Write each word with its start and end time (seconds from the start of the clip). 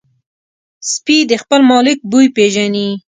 سپي 0.91 1.17
د 1.29 1.31
خپل 1.43 1.61
مالک 1.71 1.97
بوی 2.11 2.27
پېژني. 2.35 2.87